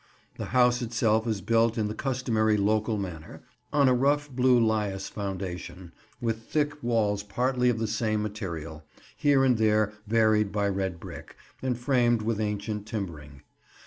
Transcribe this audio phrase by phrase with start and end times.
[0.37, 5.07] The house itself is built in the customary local manner, on a rough blue lias
[5.09, 8.83] foundation, with thick walls partly of the same material,
[9.15, 13.43] here and there varied by red brick, and framed with ancient timbering.